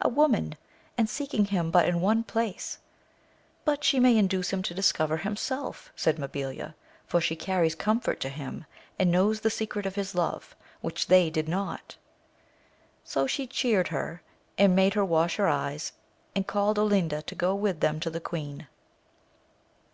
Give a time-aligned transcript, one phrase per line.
[0.00, 0.56] a woman!
[0.96, 2.78] and seeking him but in one place
[3.64, 6.74] 1 But she may induce him to discover himself, said Mabilia,
[7.06, 8.64] for she carries comfort to him,
[8.98, 11.96] and knows the secret of his love, which they did not.
[13.04, 14.22] So she cheared her,
[14.56, 15.92] and made her wash her eyes,
[16.34, 18.66] and called Olinda to go with them to the queen.